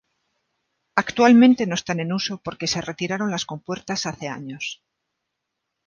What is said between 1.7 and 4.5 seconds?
están en uso porque se retiraron las compuertas hace